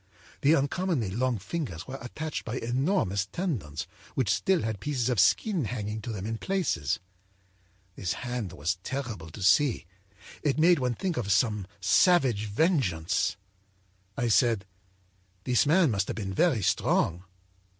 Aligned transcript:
The 0.41 0.55
uncommonly 0.55 1.11
long 1.11 1.37
fingers 1.37 1.85
were 1.87 1.99
attached 2.01 2.43
by 2.43 2.57
enormous 2.57 3.27
tendons 3.27 3.85
which 4.15 4.33
still 4.33 4.63
had 4.63 4.79
pieces 4.79 5.09
of 5.09 5.19
skin 5.19 5.65
hanging 5.65 6.01
to 6.01 6.11
them 6.11 6.25
in 6.25 6.39
places. 6.39 6.97
This 7.95 8.13
hand 8.13 8.51
was 8.53 8.79
terrible 8.81 9.29
to 9.29 9.43
see; 9.43 9.85
it 10.41 10.57
made 10.57 10.79
one 10.79 10.95
think 10.95 11.17
of 11.17 11.31
some 11.31 11.67
savage 11.79 12.45
vengeance. 12.47 13.37
âI 14.17 14.31
said: 14.31 14.65
â'This 15.45 15.67
man 15.67 15.91
must 15.91 16.07
have 16.07 16.15
been 16.15 16.33
very 16.33 16.63
strong.' 16.63 17.23